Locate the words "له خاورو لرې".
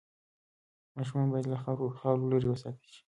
1.51-2.47